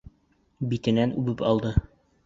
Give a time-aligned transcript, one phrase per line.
[0.73, 1.77] Битенән үбеп алды.